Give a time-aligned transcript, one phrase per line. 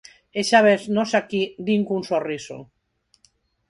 [0.39, 2.57] E xa ves, nós aquí, din cun sorriso.